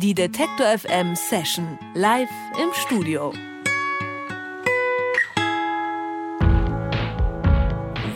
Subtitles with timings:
[0.00, 2.28] Die Detektor FM Session live
[2.62, 3.32] im Studio.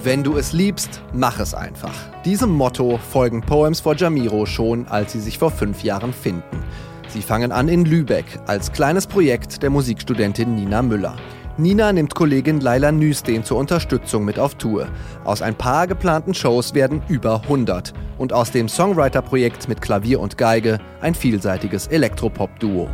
[0.04, 1.92] Wenn du es liebst, mach es einfach.
[2.24, 6.62] Diesem Motto folgen Poems for Jamiro schon, als sie sich vor fünf Jahren finden.
[7.08, 11.16] Sie fangen an in Lübeck als kleines Projekt der Musikstudentin Nina Müller.
[11.58, 14.88] Nina nimmt Kollegin Laila Nüsteen zur Unterstützung mit auf Tour.
[15.24, 17.92] Aus ein paar geplanten Shows werden über 100.
[18.16, 22.88] Und aus dem Songwriter-Projekt mit Klavier und Geige ein vielseitiges Elektropop-Duo.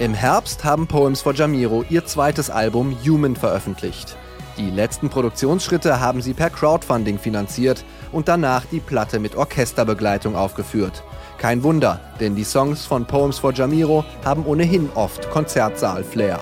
[0.00, 4.18] Im Herbst haben Poems for Jamiro ihr zweites Album Human veröffentlicht.
[4.58, 11.02] Die letzten Produktionsschritte haben sie per Crowdfunding finanziert und danach die Platte mit Orchesterbegleitung aufgeführt.
[11.38, 16.38] Kein Wunder, denn die Songs von Poems for Jamiro haben ohnehin oft Konzertsaal-Flair.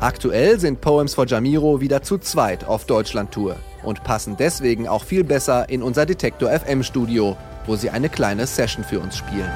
[0.00, 5.24] Aktuell sind Poems for Jamiro wieder zu zweit auf Deutschland-Tour und passen deswegen auch viel
[5.24, 9.50] besser in unser Detektor FM Studio, wo sie eine kleine Session für uns spielen.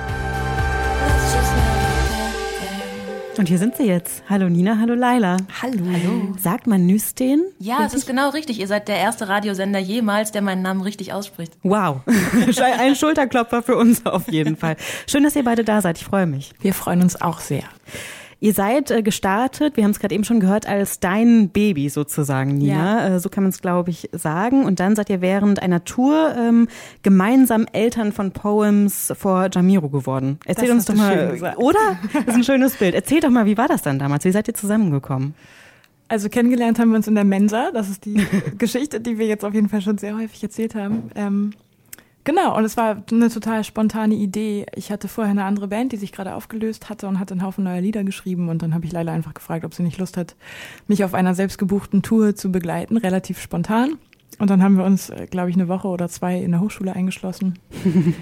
[3.40, 4.22] Und hier sind sie jetzt.
[4.28, 5.38] Hallo Nina, hallo Laila.
[5.62, 5.82] Hallo.
[5.90, 6.34] Hallo.
[6.38, 7.42] Sagt man Nüsten?
[7.58, 8.60] Ja, es ist genau richtig.
[8.60, 11.54] Ihr seid der erste Radiosender jemals, der meinen Namen richtig ausspricht.
[11.62, 12.02] Wow.
[12.78, 14.76] Ein Schulterklopfer für uns auf jeden Fall.
[15.06, 15.96] Schön, dass ihr beide da seid.
[15.96, 16.52] Ich freue mich.
[16.60, 17.64] Wir freuen uns auch sehr.
[18.42, 22.56] Ihr seid äh, gestartet, wir haben es gerade eben schon gehört, als dein Baby sozusagen,
[22.56, 23.08] Nina.
[23.08, 23.16] Ja.
[23.16, 24.64] Äh, so kann man es, glaube ich, sagen.
[24.64, 26.66] Und dann seid ihr während einer Tour ähm,
[27.02, 30.38] gemeinsam Eltern von Poems vor Jamiro geworden.
[30.46, 31.78] Erzähl uns doch mal, oder?
[32.12, 32.94] Das ist ein schönes Bild.
[32.94, 34.24] Erzähl doch mal, wie war das dann damals?
[34.24, 35.34] Wie seid ihr zusammengekommen?
[36.08, 37.70] Also kennengelernt haben wir uns in der Mensa.
[37.72, 38.26] Das ist die
[38.58, 41.10] Geschichte, die wir jetzt auf jeden Fall schon sehr häufig erzählt haben.
[41.14, 41.52] Ähm,
[42.24, 44.66] Genau, und es war eine total spontane Idee.
[44.74, 47.64] Ich hatte vorher eine andere Band, die sich gerade aufgelöst hatte und hatte einen Haufen
[47.64, 48.48] neuer Lieder geschrieben.
[48.48, 50.36] Und dann habe ich Leila einfach gefragt, ob sie nicht Lust hat,
[50.86, 53.96] mich auf einer selbstgebuchten Tour zu begleiten, relativ spontan.
[54.38, 56.94] Und dann haben wir uns, äh, glaube ich, eine Woche oder zwei in der Hochschule
[56.94, 57.58] eingeschlossen.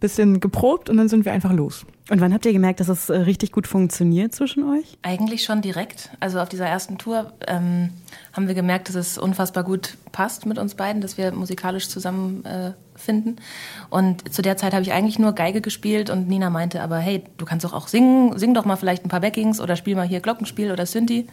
[0.00, 1.84] bisschen geprobt und dann sind wir einfach los.
[2.08, 4.98] Und wann habt ihr gemerkt, dass es äh, richtig gut funktioniert zwischen euch?
[5.02, 6.10] Eigentlich schon direkt.
[6.18, 7.90] Also auf dieser ersten Tour ähm,
[8.32, 12.44] haben wir gemerkt, dass es unfassbar gut passt mit uns beiden, dass wir musikalisch zusammen
[12.44, 13.36] äh, finden.
[13.88, 17.24] Und zu der Zeit habe ich eigentlich nur Geige gespielt und Nina meinte aber, hey,
[17.36, 20.06] du kannst doch auch singen, sing doch mal vielleicht ein paar Backings oder spiel mal
[20.06, 21.26] hier Glockenspiel oder Synthi.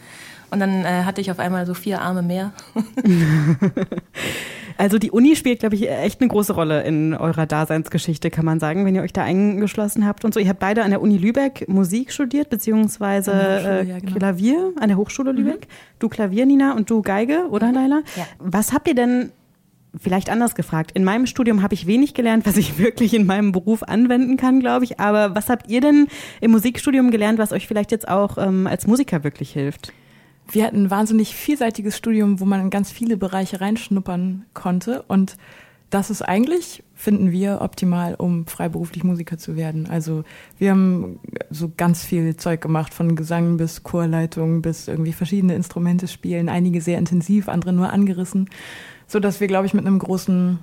[0.50, 2.52] Und dann äh, hatte ich auf einmal so vier Arme mehr.
[4.78, 8.60] Also die Uni spielt, glaube ich, echt eine große Rolle in eurer Daseinsgeschichte, kann man
[8.60, 10.38] sagen, wenn ihr euch da eingeschlossen habt und so.
[10.38, 14.12] Ihr habt beide an der Uni Lübeck Musik studiert, beziehungsweise äh, ja, genau.
[14.14, 15.62] Klavier an der Hochschule Lübeck.
[15.62, 15.98] Mhm.
[15.98, 18.02] Du Klavier, Nina, und du Geige, oder Laila?
[18.14, 18.24] Ja.
[18.38, 19.32] Was habt ihr denn
[19.96, 20.92] vielleicht anders gefragt.
[20.92, 24.60] In meinem Studium habe ich wenig gelernt, was ich wirklich in meinem Beruf anwenden kann,
[24.60, 25.00] glaube ich.
[25.00, 26.08] Aber was habt ihr denn
[26.40, 29.92] im Musikstudium gelernt, was euch vielleicht jetzt auch ähm, als Musiker wirklich hilft?
[30.50, 35.02] wir hatten ein wahnsinnig vielseitiges Studium, wo man in ganz viele Bereiche reinschnuppern konnte.
[35.08, 35.36] Und
[35.90, 39.88] das ist eigentlich, finden wir, optimal, um freiberuflich Musiker zu werden.
[39.88, 40.24] Also
[40.58, 46.08] wir haben so ganz viel Zeug gemacht, von Gesang bis Chorleitung bis irgendwie verschiedene Instrumente
[46.08, 48.50] spielen, einige sehr intensiv, andere nur angerissen,
[49.06, 50.58] so dass wir, glaube ich, mit einem großen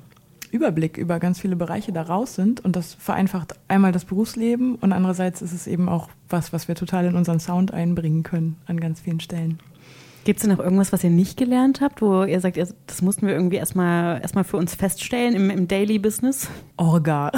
[0.52, 2.64] Überblick über ganz viele Bereiche da raus sind.
[2.64, 6.76] Und das vereinfacht einmal das Berufsleben und andererseits ist es eben auch was, was wir
[6.76, 9.60] total in unseren Sound einbringen können an ganz vielen Stellen.
[10.26, 13.28] Gibt es denn noch irgendwas, was ihr nicht gelernt habt, wo ihr sagt, das mussten
[13.28, 16.50] wir irgendwie erstmal erstmal für uns feststellen im, im Daily Business?
[16.78, 17.32] Orga.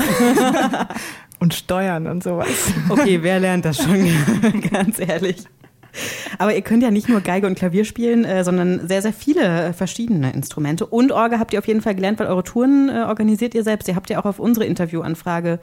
[1.40, 2.48] und Steuern und sowas.
[2.88, 4.08] Okay, wer lernt das schon?
[4.72, 5.44] Ganz ehrlich.
[6.38, 9.74] Aber ihr könnt ja nicht nur Geige und Klavier spielen, äh, sondern sehr, sehr viele
[9.74, 10.86] verschiedene Instrumente.
[10.86, 13.90] Und Orga habt ihr auf jeden Fall gelernt, weil eure Touren äh, organisiert ihr selbst.
[13.90, 15.60] Ihr habt ja auch auf unsere Interviewanfrage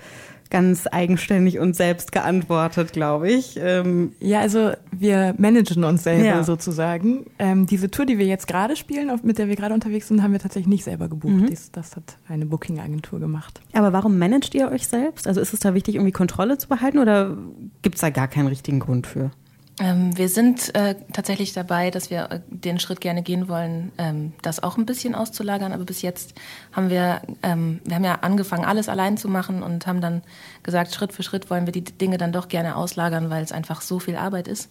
[0.55, 3.59] ganz eigenständig und selbst geantwortet, glaube ich.
[3.61, 6.45] Ähm ja, also wir managen uns selber ja.
[6.45, 7.27] sozusagen.
[7.41, 10.23] Ähm, diese Tour, die wir jetzt gerade spielen, auf, mit der wir gerade unterwegs sind,
[10.23, 11.35] haben wir tatsächlich nicht selber gebucht.
[11.35, 11.47] Mhm.
[11.47, 13.61] Dies, das hat eine Booking-Agentur gemacht.
[13.73, 15.27] Aber warum managt ihr euch selbst?
[15.27, 17.37] Also ist es da wichtig, irgendwie Kontrolle zu behalten oder
[17.83, 19.33] gibt es da gar keinen richtigen Grund für?
[19.81, 24.33] Ähm, wir sind äh, tatsächlich dabei, dass wir äh, den Schritt gerne gehen wollen, ähm,
[24.43, 25.73] das auch ein bisschen auszulagern.
[25.73, 26.35] Aber bis jetzt
[26.73, 30.23] haben wir, ähm, wir haben ja angefangen, alles allein zu machen und haben dann
[30.63, 33.81] gesagt, Schritt für Schritt wollen wir die Dinge dann doch gerne auslagern, weil es einfach
[33.81, 34.71] so viel Arbeit ist.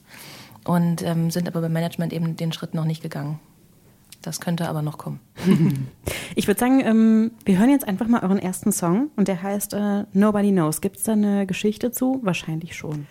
[0.66, 3.42] Und sind aber beim Management eben den Schritt noch nicht gegangen.
[4.22, 5.20] Das könnte aber noch kommen.
[6.36, 10.06] Ich würde sagen, wir hören jetzt einfach mal euren ersten Song und der heißt äh,
[10.14, 10.82] Nobody Knows.
[10.82, 12.22] Gibt es da eine Geschichte zu?
[12.24, 13.06] Wahrscheinlich schon.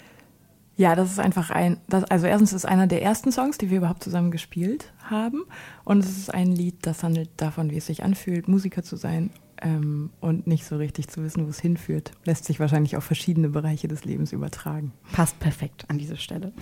[0.77, 3.79] Ja, das ist einfach ein, das, also erstens ist einer der ersten Songs, die wir
[3.79, 5.45] überhaupt zusammen gespielt haben.
[5.85, 9.31] Und es ist ein Lied, das handelt davon, wie es sich anfühlt, Musiker zu sein.
[9.63, 12.13] ähm, und nicht so richtig zu wissen, wo es hinführt.
[12.25, 14.93] Lässt sich wahrscheinlich auf verschiedene Bereiche des Lebens übertragen.
[15.13, 16.53] Passt perfekt an diese Stelle.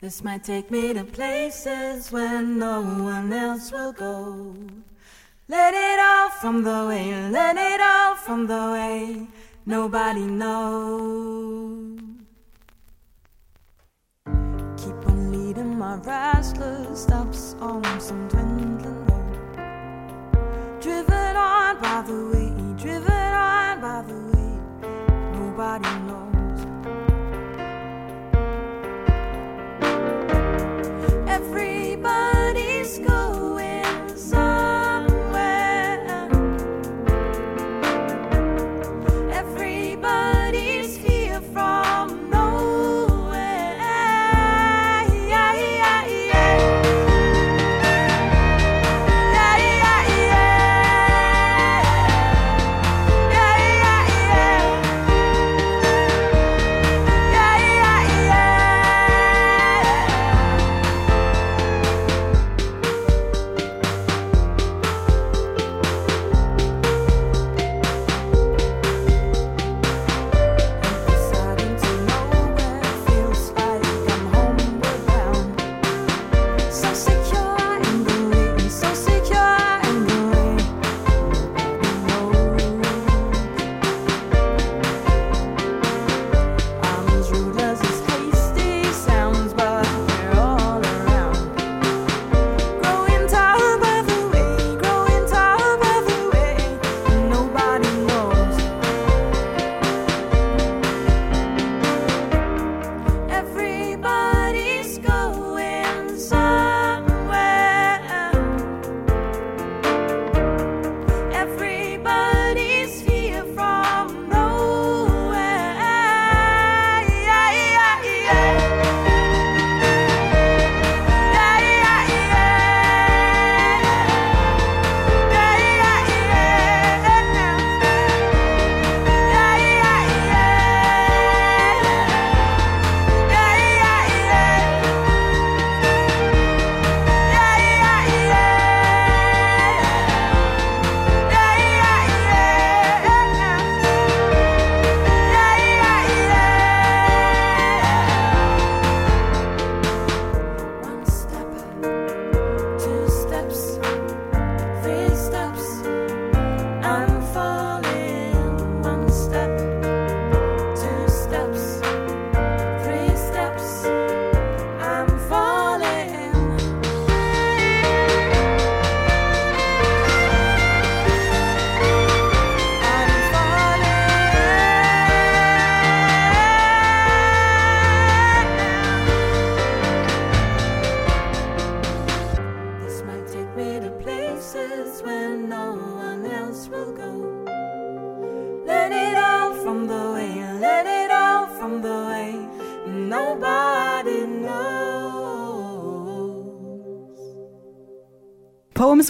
[0.00, 4.54] This might take me to places where no one else will go.
[5.46, 9.26] Let it all from the way, let it all from the way
[9.66, 12.00] nobody knows.
[14.76, 19.00] Keep on leading my restless steps on some dwindling road.
[20.80, 22.43] Driven on by the way,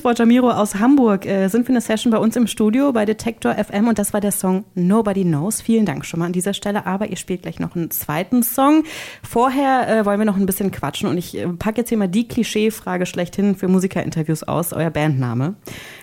[0.05, 3.07] Poems for Jamiro aus Hamburg äh, sind für eine Session bei uns im Studio bei
[3.07, 5.63] Detektor FM und das war der Song Nobody Knows.
[5.63, 8.85] Vielen Dank schon mal an dieser Stelle, aber ihr spielt gleich noch einen zweiten Song.
[9.23, 12.09] Vorher äh, wollen wir noch ein bisschen quatschen und ich äh, packe jetzt hier mal
[12.09, 15.55] die Klischeefrage schlechthin für Musikerinterviews aus, euer Bandname.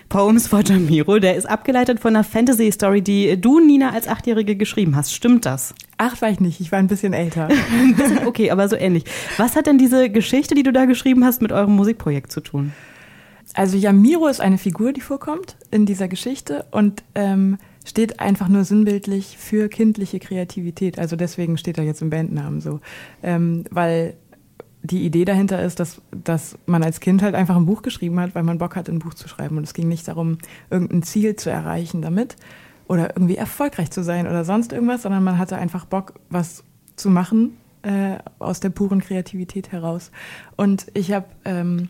[0.08, 4.96] Poems for Jamiro, der ist abgeleitet von einer Fantasy-Story, die du, Nina, als Achtjährige geschrieben
[4.96, 5.14] hast.
[5.14, 5.76] Stimmt das?
[5.96, 7.48] Acht war ich nicht, ich war ein bisschen älter.
[8.26, 9.04] okay, aber so ähnlich.
[9.36, 12.72] Was hat denn diese Geschichte, die du da geschrieben hast, mit eurem Musikprojekt zu tun?
[13.54, 18.64] Also Yamiro ist eine Figur, die vorkommt in dieser Geschichte und ähm, steht einfach nur
[18.64, 20.98] sinnbildlich für kindliche Kreativität.
[20.98, 22.80] Also deswegen steht er jetzt im Bandnamen so.
[23.22, 24.14] Ähm, weil
[24.82, 28.34] die Idee dahinter ist, dass, dass man als Kind halt einfach ein Buch geschrieben hat,
[28.34, 29.56] weil man Bock hat, ein Buch zu schreiben.
[29.56, 30.38] Und es ging nicht darum,
[30.70, 32.36] irgendein Ziel zu erreichen damit
[32.88, 36.64] oder irgendwie erfolgreich zu sein oder sonst irgendwas, sondern man hatte einfach Bock, was
[36.96, 40.10] zu machen äh, aus der puren Kreativität heraus.
[40.56, 41.88] Und ich habe ähm,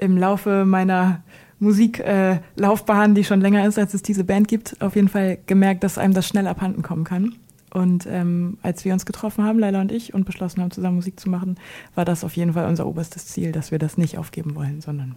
[0.00, 1.22] im Laufe meiner
[1.58, 5.84] Musiklaufbahn, äh, die schon länger ist, als es diese Band gibt, auf jeden Fall gemerkt,
[5.84, 7.34] dass einem das schnell abhanden kommen kann.
[7.72, 11.20] Und ähm, als wir uns getroffen haben, Leila und ich, und beschlossen haben, zusammen Musik
[11.20, 11.56] zu machen,
[11.94, 15.14] war das auf jeden Fall unser oberstes Ziel, dass wir das nicht aufgeben wollen, sondern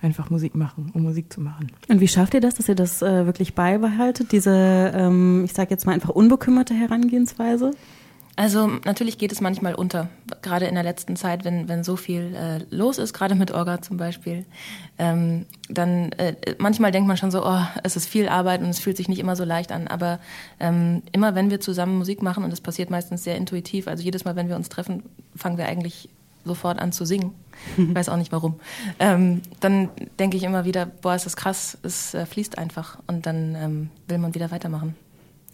[0.00, 1.70] einfach Musik machen, um Musik zu machen.
[1.88, 5.70] Und wie schafft ihr das, dass ihr das äh, wirklich beibehaltet, diese, ähm, ich sage
[5.70, 7.70] jetzt mal einfach unbekümmerte Herangehensweise?
[8.42, 10.08] Also natürlich geht es manchmal unter,
[10.42, 13.82] gerade in der letzten Zeit, wenn, wenn so viel äh, los ist, gerade mit Orga
[13.82, 14.46] zum Beispiel.
[14.98, 18.80] Ähm, dann äh, manchmal denkt man schon so, oh, es ist viel Arbeit und es
[18.80, 19.86] fühlt sich nicht immer so leicht an.
[19.86, 20.18] Aber
[20.58, 24.24] ähm, immer wenn wir zusammen Musik machen, und das passiert meistens sehr intuitiv, also jedes
[24.24, 25.04] Mal, wenn wir uns treffen,
[25.36, 26.08] fangen wir eigentlich
[26.44, 27.34] sofort an zu singen.
[27.78, 28.58] Ich weiß auch nicht warum.
[28.98, 33.24] Ähm, dann denke ich immer wieder, boah, ist das krass, es äh, fließt einfach und
[33.24, 34.96] dann ähm, will man wieder weitermachen.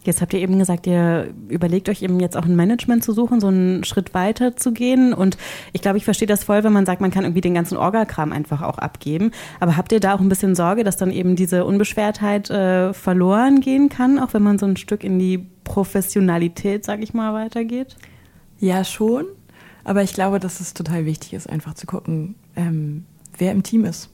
[0.09, 3.41] Jetzt habt ihr eben gesagt, ihr überlegt euch eben jetzt auch ein Management zu suchen,
[3.41, 5.13] so einen Schritt weiter zu gehen.
[5.13, 5.37] Und
[5.75, 8.33] ich glaube, ich verstehe das voll, wenn man sagt, man kann irgendwie den ganzen Orga-Kram
[8.33, 9.33] einfach auch abgeben.
[9.61, 13.61] Aber habt ihr da auch ein bisschen Sorge, dass dann eben diese Unbeschwertheit äh, verloren
[13.61, 17.97] gehen kann, auch wenn man so ein Stück in die Professionalität, sag ich mal, weitergeht?
[18.59, 19.27] Ja, schon.
[19.85, 23.05] Aber ich glaube, dass es total wichtig ist, einfach zu gucken, ähm,
[23.37, 24.09] wer im Team ist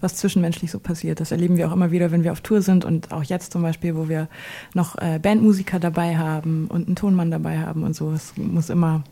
[0.00, 1.20] was zwischenmenschlich so passiert.
[1.20, 3.62] Das erleben wir auch immer wieder, wenn wir auf Tour sind und auch jetzt zum
[3.62, 4.28] Beispiel, wo wir
[4.74, 8.12] noch äh, Bandmusiker dabei haben und einen Tonmann dabei haben und so.
[8.12, 9.04] Es muss immer,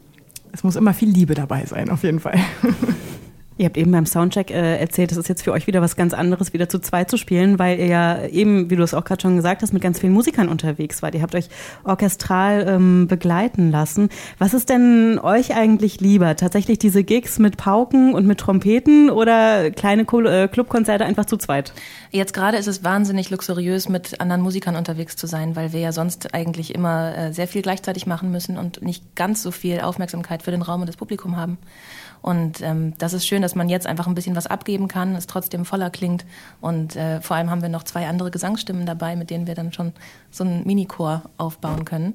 [0.52, 2.38] es muss immer viel Liebe dabei sein, auf jeden Fall.
[3.58, 6.14] Ihr habt eben beim Soundcheck äh, erzählt, es ist jetzt für euch wieder was ganz
[6.14, 9.20] anderes, wieder zu zweit zu spielen, weil ihr ja eben, wie du es auch gerade
[9.20, 11.16] schon gesagt hast, mit ganz vielen Musikern unterwegs wart.
[11.16, 11.48] Ihr habt euch
[11.82, 14.10] orchestral ähm, begleiten lassen.
[14.38, 16.36] Was ist denn euch eigentlich lieber?
[16.36, 21.72] Tatsächlich diese Gigs mit Pauken und mit Trompeten oder kleine äh, Clubkonzerte einfach zu zweit?
[22.12, 25.90] Jetzt gerade ist es wahnsinnig luxuriös, mit anderen Musikern unterwegs zu sein, weil wir ja
[25.90, 30.44] sonst eigentlich immer äh, sehr viel gleichzeitig machen müssen und nicht ganz so viel Aufmerksamkeit
[30.44, 31.58] für den Raum und das Publikum haben.
[32.20, 35.26] Und ähm, das ist schön, dass man jetzt einfach ein bisschen was abgeben kann, es
[35.26, 36.26] trotzdem voller klingt.
[36.60, 39.72] Und äh, vor allem haben wir noch zwei andere Gesangsstimmen dabei, mit denen wir dann
[39.72, 39.94] schon
[40.30, 42.12] so einen Minichor aufbauen können.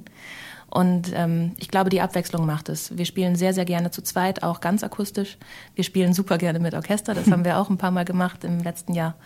[0.70, 2.96] Und ähm, ich glaube, die Abwechslung macht es.
[2.96, 5.38] Wir spielen sehr, sehr gerne zu zweit, auch ganz akustisch.
[5.74, 7.14] Wir spielen super gerne mit Orchester.
[7.14, 9.16] Das haben wir auch ein paar Mal gemacht im letzten Jahr.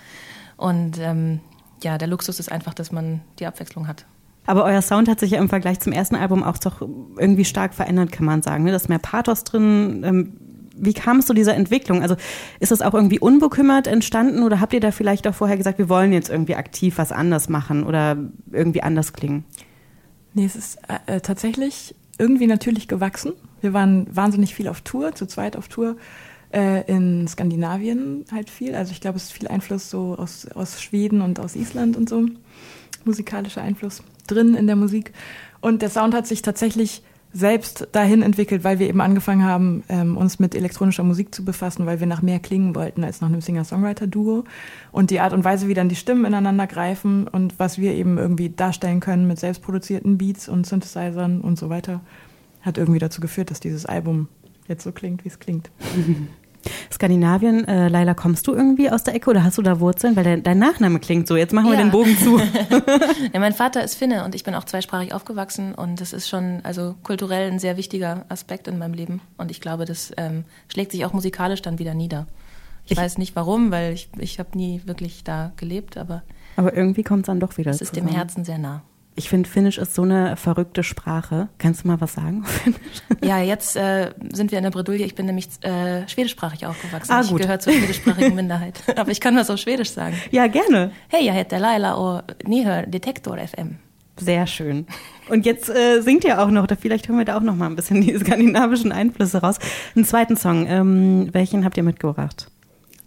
[0.56, 1.40] Und ähm,
[1.82, 4.06] ja, der Luxus ist einfach, dass man die Abwechslung hat.
[4.46, 7.74] Aber euer Sound hat sich ja im Vergleich zum ersten Album auch doch irgendwie stark
[7.74, 8.64] verändert, kann man sagen.
[8.64, 8.70] Ne?
[8.70, 10.02] Da ist mehr Pathos drin.
[10.80, 12.02] Wie kam es zu dieser Entwicklung?
[12.02, 12.16] Also
[12.60, 15.88] ist das auch irgendwie unbekümmert entstanden oder habt ihr da vielleicht auch vorher gesagt, wir
[15.88, 18.16] wollen jetzt irgendwie aktiv was anders machen oder
[18.52, 19.44] irgendwie anders klingen?
[20.34, 23.32] Nee, es ist äh, äh tatsächlich irgendwie natürlich gewachsen.
[23.60, 25.96] Wir waren wahnsinnig viel auf Tour, zu zweit auf Tour.
[26.50, 28.74] Äh, in Skandinavien halt viel.
[28.74, 32.08] Also ich glaube, es ist viel Einfluss so aus, aus Schweden und aus Island und
[32.08, 32.26] so.
[33.04, 35.12] Musikalischer Einfluss drin in der Musik.
[35.60, 37.02] Und der Sound hat sich tatsächlich
[37.38, 41.86] selbst dahin entwickelt, weil wir eben angefangen haben, ähm, uns mit elektronischer Musik zu befassen,
[41.86, 44.44] weil wir nach mehr klingen wollten als nach einem Singer-Songwriter-Duo.
[44.90, 48.18] Und die Art und Weise, wie dann die Stimmen ineinander greifen und was wir eben
[48.18, 52.00] irgendwie darstellen können mit selbstproduzierten Beats und Synthesizern und so weiter,
[52.62, 54.28] hat irgendwie dazu geführt, dass dieses Album
[54.66, 55.70] jetzt so klingt, wie es klingt.
[56.92, 60.16] Skandinavien, äh, Laila, kommst du irgendwie aus der Ecke oder hast du da Wurzeln?
[60.16, 61.36] Weil dein, dein Nachname klingt so.
[61.36, 62.38] Jetzt machen wir den Bogen zu.
[63.32, 66.60] ja, mein Vater ist Finne und ich bin auch zweisprachig aufgewachsen und das ist schon
[66.62, 70.92] also kulturell ein sehr wichtiger Aspekt in meinem Leben und ich glaube, das ähm, schlägt
[70.92, 72.26] sich auch musikalisch dann wieder nieder.
[72.84, 76.22] Ich, ich weiß nicht warum, weil ich, ich habe nie wirklich da gelebt, aber
[76.56, 77.70] aber irgendwie kommt es dann doch wieder.
[77.70, 78.82] Es ist dem Herzen sehr nah.
[79.18, 81.48] Ich finde, Finnisch ist so eine verrückte Sprache.
[81.58, 82.44] Kannst du mal was sagen?
[83.20, 85.04] ja, jetzt äh, sind wir in der Bredouille.
[85.04, 87.10] Ich bin nämlich äh, schwedischsprachig aufgewachsen.
[87.10, 87.40] Ah, gut.
[87.40, 88.80] Ich gehöre zur schwedischsprachigen Minderheit.
[88.96, 90.14] Aber ich kann was auf Schwedisch sagen.
[90.30, 90.92] Ja, gerne.
[91.08, 93.78] Hey, jag heter Laila och ni hör Detektor FM.
[94.18, 94.86] Sehr schön.
[95.28, 97.66] Und jetzt äh, singt ihr auch noch, oder vielleicht hören wir da auch noch mal
[97.66, 99.58] ein bisschen die skandinavischen Einflüsse raus.
[99.96, 102.52] Einen zweiten Song, ähm, welchen habt ihr mitgebracht?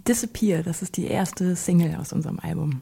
[0.06, 2.82] Disappear, das ist die erste Single aus unserem Album.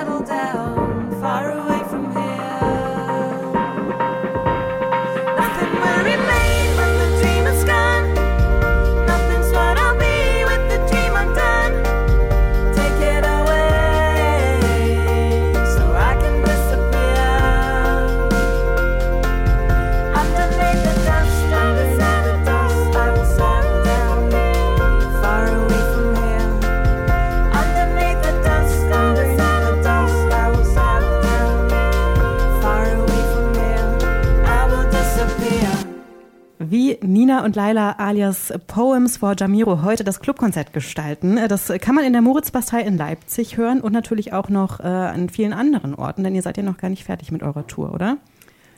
[37.43, 41.39] und Laila alias Poems for Jamiro heute das Clubkonzert gestalten.
[41.47, 45.29] Das kann man in der Moritzbastei in Leipzig hören und natürlich auch noch äh, an
[45.29, 48.17] vielen anderen Orten, denn ihr seid ja noch gar nicht fertig mit eurer Tour, oder?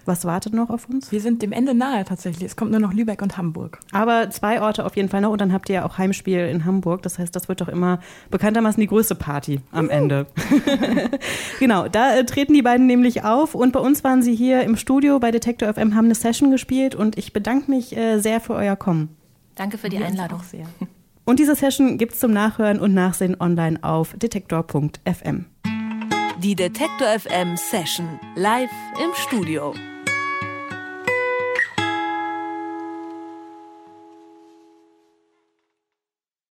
[0.05, 1.11] Was wartet noch auf uns?
[1.11, 2.45] Wir sind dem Ende nahe tatsächlich.
[2.45, 3.79] Es kommt nur noch Lübeck und Hamburg.
[3.91, 6.65] Aber zwei Orte auf jeden Fall noch und dann habt ihr ja auch Heimspiel in
[6.65, 7.01] Hamburg.
[7.03, 10.25] Das heißt, das wird doch immer bekanntermaßen die größte Party am Ende.
[11.59, 14.75] genau, da äh, treten die beiden nämlich auf und bei uns waren sie hier im
[14.75, 18.55] Studio bei Detektor FM, haben eine Session gespielt und ich bedanke mich äh, sehr für
[18.55, 19.09] euer Kommen.
[19.55, 20.41] Danke für die Wir Einladung.
[20.43, 20.65] sehr.
[21.25, 25.45] Und diese Session gibt es zum Nachhören und Nachsehen online auf detektor.fm.
[26.39, 28.69] Die Detektor FM Session live
[29.01, 29.73] im Studio.